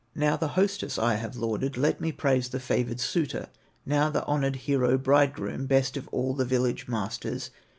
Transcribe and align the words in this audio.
"Now 0.15 0.35
the 0.35 0.47
hostess 0.57 0.97
I 0.97 1.13
have 1.17 1.35
lauded, 1.35 1.77
Let 1.77 2.01
me 2.01 2.11
praise 2.11 2.49
the 2.49 2.59
favored 2.59 2.99
suitor, 2.99 3.49
Now 3.85 4.09
the 4.09 4.25
honored 4.25 4.55
hero 4.55 4.97
bridegroom, 4.97 5.67
Best 5.67 5.95
of 5.95 6.07
all 6.07 6.33
the 6.33 6.43
village 6.43 6.87
masters. 6.87 7.51